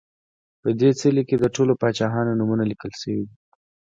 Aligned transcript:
په 0.61 0.69
دې 0.79 0.89
څلي 0.99 1.23
کې 1.29 1.35
د 1.39 1.45
ټولو 1.55 1.73
پاچاهانو 1.81 2.37
نومونه 2.39 2.63
لیکل 2.71 2.91
شوي 3.01 3.23
دي 3.27 3.35